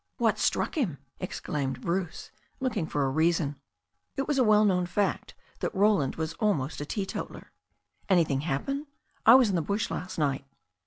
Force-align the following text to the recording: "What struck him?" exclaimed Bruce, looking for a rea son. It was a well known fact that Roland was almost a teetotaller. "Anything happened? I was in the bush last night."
"What 0.17 0.39
struck 0.39 0.73
him?" 0.79 0.97
exclaimed 1.19 1.81
Bruce, 1.81 2.31
looking 2.59 2.87
for 2.87 3.03
a 3.05 3.09
rea 3.09 3.31
son. 3.33 3.57
It 4.17 4.27
was 4.27 4.39
a 4.39 4.43
well 4.43 4.65
known 4.65 4.87
fact 4.87 5.35
that 5.59 5.75
Roland 5.75 6.15
was 6.15 6.33
almost 6.39 6.81
a 6.81 6.87
teetotaller. 6.87 7.51
"Anything 8.09 8.41
happened? 8.41 8.87
I 9.27 9.35
was 9.35 9.49
in 9.51 9.55
the 9.55 9.61
bush 9.61 9.91
last 9.91 10.17
night." 10.17 10.43